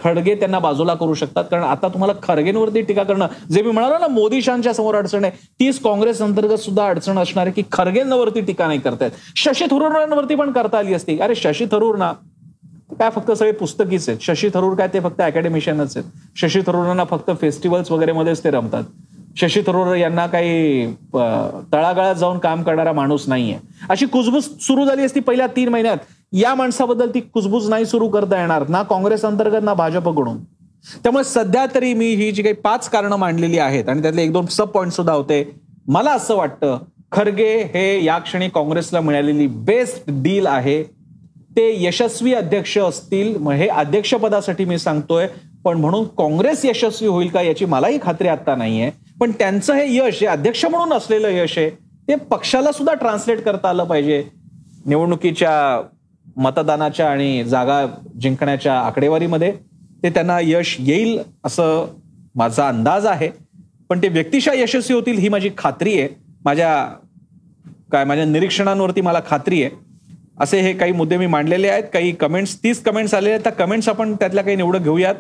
[0.04, 1.44] खडगे त्यांना बाजूला करू शकतात.
[1.52, 5.80] कारण आता तुम्हाला खरगेंवरती टीका करणं जे मी म्हणालो ना मोदीशांच्या समोर अडचण आहे तीच
[5.82, 9.12] काँग्रेस अंतर्गत सुद्धा अडचण असणार आहे की खरगेंवरती टीका नाही करतायत.
[9.36, 11.20] शशी थरूरांवरती पण करता आली असती.
[11.20, 12.12] अरे शशी थरूर ना
[13.00, 14.20] काय फक्त सगळे पुस्तकीच आहेत.
[14.22, 16.10] शशी थरूर काय ते फक्त अकॅडमिशियनच आहेत.
[16.38, 18.84] शशी थरूरांना फक्त फेस्टिवल्स वगैरे मध्येच ते रमतात.
[19.38, 23.58] शशी थरूर यांना काही तळागाळात जाऊन काम करणारा माणूस नाहीये.
[23.90, 25.98] अशी कुजबूज सुरू झाली असती पहिल्या तीन महिन्यात.
[26.32, 30.38] या माणसाबद्दल ती कुजबूज नाही सुरू करता येणार ना काँग्रेस अंतर्गत ना भाजपकडून.
[31.04, 34.46] त्यामुळे सध्या तरी मी ही जी काही पाच कारणं मांडलेली आहेत आणि त्यातले एक दोन
[34.46, 35.44] सब पॉईंट सुद्धा होते
[35.88, 36.78] मला असं वाटतं
[37.12, 40.84] खरगे हे या क्षणी काँग्रेसला मिळालेली बेस्ट डील आहे.
[41.58, 45.28] ते यशस्वी अध्यक्ष असतील मग हे अध्यक्षपदासाठी मी सांगतोय
[45.64, 48.92] पण म्हणून काँग्रेस यशस्वी होईल का याची मलाही खात्री आता नाहीये.
[49.20, 51.70] पण त्यांचं हे यश हे अध्यक्ष म्हणून असलेलं यश आहे
[52.08, 54.24] ते पक्षाला सुद्धा ट्रान्सलेट करता आलं पाहिजे.
[54.86, 55.82] निवडणुकीच्या
[56.38, 57.86] मतदानाच्या आणि जागा
[58.22, 59.54] जिंकण्याच्या आकडेवारीमध्ये
[60.04, 61.96] ते त्यांना यश येईल असं
[62.36, 63.30] माझा अंदाज आहे.
[63.90, 66.10] पण ते व्यक्तिशः यशस्वी होतील ही माझी खात्री आहे.
[66.46, 66.94] माझ्या
[67.92, 69.72] काय माझ्या निरीक्षणांवरती मला खात्री आहे.
[70.40, 71.84] असे हे काही मुद्दे मी मांडलेले आहेत.
[71.94, 73.44] काही कमेंट्स तीस कमेंट्स आलेले आहेत.
[73.44, 75.16] त्या कमेंट्स आपण त्यातल्या काही निवडं घेऊयात.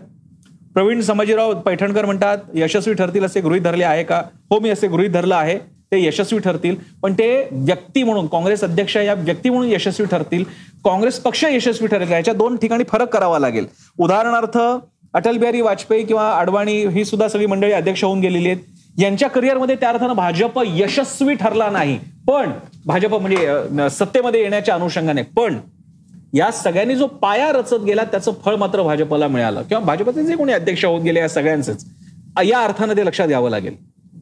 [0.74, 4.22] प्रवीण संभाजीराव पैठणकर म्हणतात यशस्वी ठरतील असे गृहीत धरले आहे का?
[4.50, 5.81] हो मी असे गृहीत धरलं आहे.
[5.92, 6.76] ते यशस्वी ठरतील.
[7.02, 10.44] पण ते व्यक्ती म्हणून काँग्रेस अध्यक्ष या व्यक्ती म्हणून यशस्वी ठरतील.
[10.86, 12.12] काँग्रेस पक्ष यशस्वी ठरेल.
[12.12, 13.66] याच्या दोन ठिकाणी फरक करावा लागेल.
[14.00, 14.58] उदाहरणार्थ
[15.14, 18.62] अटल बिहारी वाजपेयी किंवा अडवाणी ही सुद्धा सगळी मंडळी अध्यक्ष होऊन गेलेली आहेत.
[19.00, 21.98] यांच्या करिअरमध्ये त्या अर्थानं भाजप यशस्वी ठरला नाही.
[22.28, 22.52] पण
[22.86, 25.22] भाजप म्हणजे सत्तेमध्ये येण्याच्या अनुषंगाने.
[25.22, 25.58] पण
[26.34, 29.62] या सगळ्यांनी जो पाया रचत गेला त्याचं फळ मात्र भाजपला मिळालं.
[29.62, 31.86] किंवा भाजपचे जे कोणी अध्यक्ष होत गेले या सगळ्यांचेच.
[32.46, 33.76] या अर्थानं ते लक्षात घ्यावं लागेल.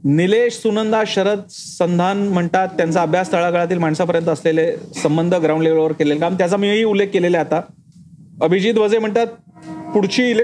[0.04, 4.72] निलेश सुनंदा शरद संधान म्हणतात त्यांचा अभ्यास तळागाळातील माणसापर्यंत असलेले
[5.04, 6.20] संबंध ग्राउंड लेवलवर केलेले.
[6.20, 7.62] काम त्याचा मीही उल्लेख केलेला आता.
[8.42, 9.28] अभिजित वजे म्हणतात
[9.94, 10.44] पुढची इले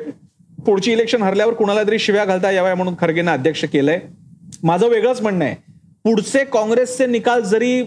[0.66, 4.00] पुढची इलेक्शन हरल्यावर कुणाला तरी शिव्या घालता याव्या म्हणून खरगेनं अध्यक्ष केलंय.
[4.64, 5.56] माझं वेगळंच म्हणणं आहे.
[6.04, 7.82] पुढचे काँग्रेसचे निकाल जरी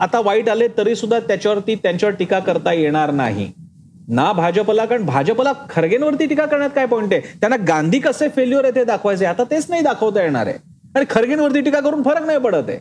[0.00, 3.50] आता वाईट आले तरी सुद्धा त्याच्यावरती त्यांच्यावर टीका करता येणार नाही.
[4.08, 7.20] ना भाजपला कारण भाजपला खरगेंवरती टीका करण्यात काय पॉईंट आहे?
[7.40, 9.24] त्यांना गांधी कसे फेल्युअर आहे ते दाखवायचे?
[9.24, 10.71] आता तेच नाही दाखवता येणार आहे.
[10.96, 12.78] आणि खरगेंवरती टीका करून फरक नाही पडत आहे.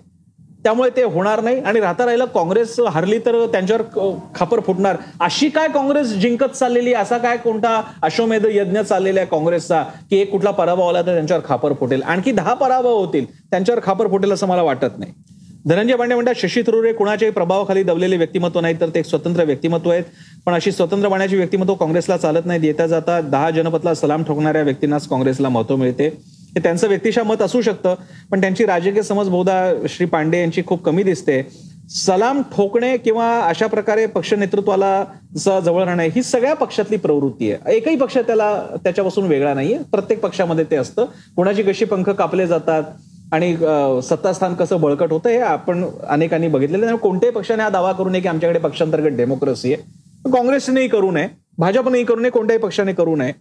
[0.63, 1.59] त्यामुळे ते होणार नाही.
[1.59, 4.95] आणि राहता राहिलं काँग्रेस हरली तर त्यांच्यावर खापर फुटणार.
[5.19, 10.31] अशी काय काँग्रेस जिंकत चाललेली असा काय कोणता अश्वमेध यज्ञ चाललेला आहे काँग्रेसचा की एक
[10.31, 12.01] कुठला पराभव आला तर त्यांच्यावर खापर फुटेल?
[12.01, 15.13] आणखी दहा पराभव होतील त्यांच्यावर खापर फुटेल असं मला वाटत नाही.
[15.67, 19.43] धनंजय पांडे म्हणतात शशी थरूर हे कुणाच्याही प्रभावाखाली दबलेले व्यक्तिमत्व नाही तर ते एक स्वतंत्र
[19.43, 20.03] व्यक्तिमत्व आहेत.
[20.45, 25.07] पण अशी स्वतंत्र पाण्याची व्यक्तिमत्व काँग्रेसला चालत नाही येता जाता दहा जनपथला सलाम ठोकणाऱ्या व्यक्तींनाच
[25.07, 26.09] काँग्रेसला महत्त्व मिळते.
[26.55, 27.95] हे त्यांचं व्यक्तिशः मत असू शकतं
[28.31, 31.41] पण त्यांची राजकीय समज बहुधा श्री पांडे यांची खूप कमी दिसते.
[31.89, 35.03] सलाम ठोकणे किंवा अशा प्रकारे पक्ष नेतृत्वाला
[35.45, 37.75] जवळ राहणे ही सगळ्या पक्षातली प्रवृत्ती आहे.
[37.75, 38.51] एकही पक्ष त्याला
[38.83, 39.77] त्याच्यापासून वेगळा नाहीये.
[39.91, 41.05] प्रत्येक पक्षामध्ये ते असतं.
[41.35, 42.83] कोणाची कशी पंख कापले जातात
[43.33, 43.55] आणि
[44.03, 46.97] सत्तास्थान कसं बळकट होतं हे आपण अनेकांनी बघितलेलं आहे.
[46.97, 50.31] कोणत्याही पक्षाने हा दावा करू नये की आमच्याकडे पक्षांतर्गत डेमोक्रेसी आहे.
[50.31, 53.33] काँग्रेसनेही करू नये भाजपनेही करू नये कोणत्याही पक्षाने करू नये.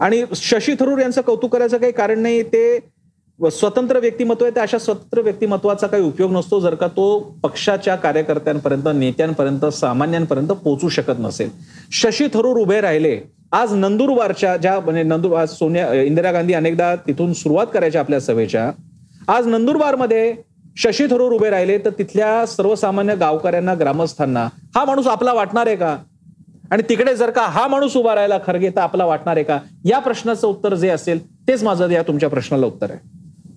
[0.00, 2.78] आणि शशी थरूर यांचं कौतुक करायचं काही कारण नाही ते
[3.38, 8.88] स्वतंत्र व्यक्तिमत्व आहे त्या अशा स्वतंत्र व्यक्तिमत्वाचा काही उपयोग नसतो जर का तो पक्षाच्या कार्यकर्त्यांपर्यंत
[8.94, 11.50] नेत्यांपर्यंत सामान्यांपर्यंत पोहोचू शकत नसेल.
[11.92, 13.20] शशी थरूर उभे राहिले.
[13.52, 18.70] आज नंदुरबारच्या ज्या म्हणजे नंदुरबार सोनिया इंदिरा गांधी अनेकदा तिथून सुरुवात करायच्या आपल्या सभेच्या
[19.28, 20.34] आज नंदुरबारमध्ये
[20.78, 25.96] शशी थरूर उभे राहिले तर तिथल्या सर्वसामान्य गावकऱ्यांना ग्रामस्थांना हा माणूस आपला वाटणार आहे का?
[26.70, 29.58] आणि तिकडे जर का हा माणूस उभा राहिला खरगे तर आपला वाटणार आहे का?
[29.84, 32.98] या प्रश्नाचं उत्तर जे असेल तेच माझं या तुमच्या प्रश्नाला उत्तर आहे.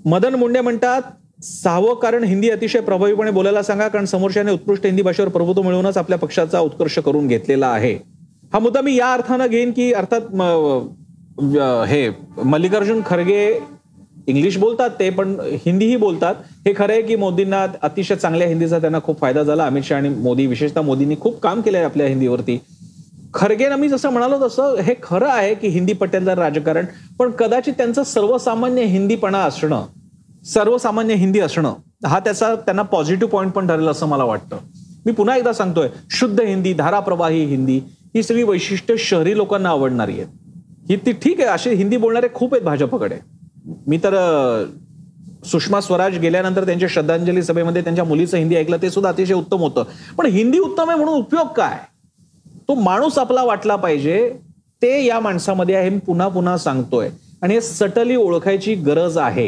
[0.05, 1.01] मदन मुंडे म्हणतात
[1.43, 6.17] सहावं कारण हिंदी अतिशय प्रभावीपणे बोलायला सांगा कारण समोरच्याने उत्कृष्ट हिंदी भाषेवर प्रभुत्व मिळवूनच आपल्या
[6.19, 7.93] पक्षाचा उत्कर्ष करून घेतलेला आहे.
[8.53, 10.21] हा मुद्दा मी या अर्थानं घेईन की अर्थात
[11.89, 12.09] हे
[12.43, 13.45] मल्लिकार्जुन खरगे
[14.27, 16.35] इंग्लिश बोलतात ते पण हिंदीही बोलतात.
[16.65, 19.65] हे खरं आहे की मोदींना अतिशय चांगल्या हिंदीचा त्यांना खूप फायदा झाला.
[19.65, 22.59] अमित शहा आणि मोदी विशेषतः मोदींनी खूप काम केलंय आपल्या हिंदीवरती.
[23.33, 26.85] खरगेनं मी जसं म्हणालो तसं हे खरं आहे की हिंदी पटेलदार राजकारण
[27.19, 29.85] पण कदाचित त्यांचं सर्वसामान्य हिंदीपणा असणं
[30.53, 31.73] सर्वसामान्य हिंदी असणं
[32.07, 34.57] हा त्याचा त्यांना पॉझिटिव्ह पॉईंट पण ठरेल असं मला वाटतं.
[35.05, 37.79] मी पुन्हा एकदा सांगतोय शुद्ध हिंदी धाराप्रवाही हिंदी
[38.15, 40.27] ही सगळी वैशिष्ट्य शहरी लोकांना आवडणारी आहेत.
[40.89, 43.17] ही ती ठीक आहे असे हिंदी बोलणारे खूप आहेत भाजपकडे.
[43.87, 44.15] मी तर
[45.45, 49.83] सुषमा स्वराज गेल्यानंतर त्यांच्या श्रद्धांजली सभेमध्ये त्यांच्या मुलीचं हिंदी ऐकलं ते सुद्धा अतिशय उत्तम होतं.
[50.17, 51.77] पण हिंदी उत्तम आहे म्हणून उपयोग काय?
[52.71, 54.17] तो माणूस आपला वाटला पाहिजे
[54.81, 57.09] ते या माणसामध्ये आहे मी पुन्हा पुन्हा सांगतोय.
[57.41, 59.47] आणि हे सटली ओळखायची गरज आहे.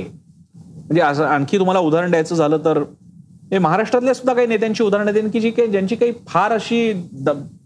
[0.76, 2.78] म्हणजे असं आणखी तुम्हाला उदाहरण द्यायचं झालं तर
[3.52, 6.92] हे महाराष्ट्रातल्या सुद्धा काही नेत्यांची उदाहरणं देईन की जी काही ज्यांची काही फार अशी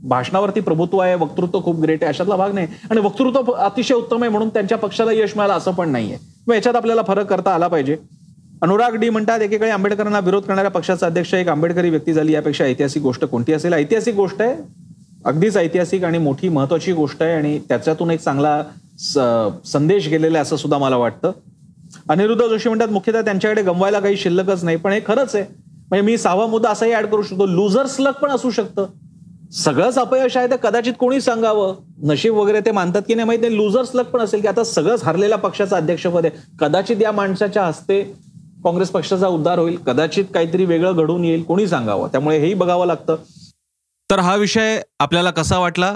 [0.03, 2.67] भाषणावरती प्रभुत्व आहे वक्तृत्व खूप ग्रेट आहे अशातला भाग नाही.
[2.89, 6.17] आणि वक्तृत्व अतिशय उत्तम आहे म्हणून त्यांच्या पक्षाला यश मिळालं असं पण नाहीये.
[6.47, 7.97] मग याच्यात आपल्याला फरक करता आला पाहिजे.
[8.61, 13.03] अनुराग डी म्हणतात एकेकाळी आंबेडकरांना विरोध करणाऱ्या पक्षाचा अध्यक्ष एक आंबेडकरी व्यक्ती झाली यापेक्षा ऐतिहासिक
[13.03, 13.73] गोष्ट कोणती असेल?
[13.73, 14.55] ऐतिहासिक गोष्ट आहे
[15.25, 18.61] अगदीच ऐतिहासिक आणि मोठी महत्वाची गोष्ट आहे आणि त्याच्यातून एक चांगला
[19.65, 21.31] संदेश गेलेला आहे असं सुद्धा मला वाटतं.
[22.09, 25.43] अनिरुद्ध जोशी म्हणतात मुख्यतः त्यांच्याकडे गमवायला काही शिल्लकच नाही पण हे खरंच आहे.
[25.89, 28.85] म्हणजे मी सहावा मुद्दा असाही ऍड करू शकतो लुझर्स लक पण असू शकतं.
[29.55, 31.75] सगळंच अपयश आहे तर कदाचित कोणी सांगावं.
[32.03, 35.03] नशीब वगैरे ते मानतात की नाही माहिती नाही लुझर्स लक पण असेल की आता सगळंच
[35.03, 36.39] हरलेल्या पक्षाचं अध्यक्षपद आहे.
[36.59, 38.01] कदाचित या माणसाच्या हस्ते
[38.63, 42.07] काँग्रेस पक्षाचा उद्धार होईल कदाचित काहीतरी वेगळं घडून येईल कोणी सांगावं?
[42.07, 43.15] त्यामुळे हेही बघावं लागतं.
[44.11, 45.93] तर हा विषय आपल्याला कसा वाटला?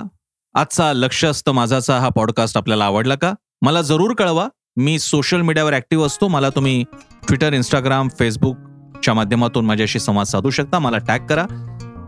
[0.54, 3.34] आजचा लक्ष असतं माझाचा हा पॉडकास्ट आपल्याला आवडला का?
[3.62, 4.48] मला जरूर कळवा.
[4.78, 6.28] मी सोशल मीडियावर ऍक्टिव्ह असतो.
[6.28, 6.84] मला तुम्ही
[7.28, 10.80] ट्विटर इंस्टाग्राम फेसबुकच्या माध्यमातून माझ्याशी संवाद साधू शकता.
[10.80, 11.46] मला टॅग करा.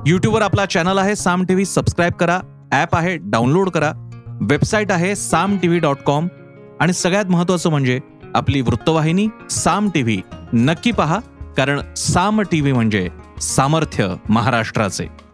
[0.08, 1.16] यूट्यूबवर आपला चॅनल आहे.
[1.16, 2.39] साम टी व्ही सबस्क्राईब करा.
[2.72, 3.18] ॲप आहे.
[3.18, 3.92] डाउनलोड करा.
[4.42, 5.16] वेबसाईट आहे.
[5.16, 6.28] Saam T V dot com
[6.80, 8.00] आणि सगळ्यात महत्त्वाचं म्हणजे
[8.36, 10.22] आपली वृत्तवाहिनी साम टी व्ही
[10.54, 11.20] नक्की पहा.
[11.58, 13.10] कारण साम टी व्ही म्हणजे
[13.42, 15.33] सामर्थ्य महाराष्ट्राचे.